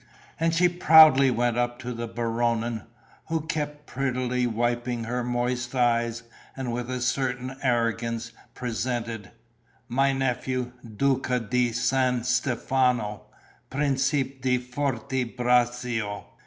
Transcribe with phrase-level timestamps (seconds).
[0.39, 2.85] And she proudly went up to the Baronin,
[3.27, 6.23] who kept prettily wiping her moist eyes,
[6.57, 9.29] and with a certain arrogance presented:
[9.87, 13.27] "My nephew, Duca di San Stefano,
[13.69, 16.25] Principe di Forte Braccio...."